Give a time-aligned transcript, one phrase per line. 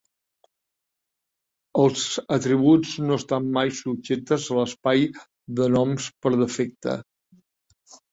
[1.81, 2.05] Els
[2.37, 5.05] atributs no estan mai subjectes a l'espai
[5.61, 6.97] de noms per defecte.